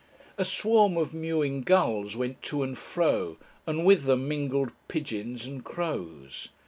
A 0.35 0.43
swarm 0.43 0.97
of 0.97 1.13
mewing 1.13 1.61
gulls 1.61 2.15
went 2.15 2.41
to 2.49 2.63
and 2.63 2.75
fro, 2.75 3.37
and 3.67 3.85
with 3.85 4.05
them 4.05 4.27
mingled 4.27 4.71
pigeons 4.87 5.45
and 5.45 5.63
crows. 5.63 6.47